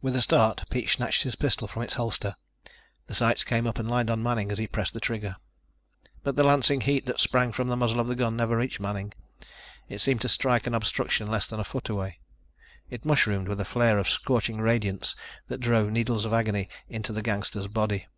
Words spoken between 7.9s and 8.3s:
of the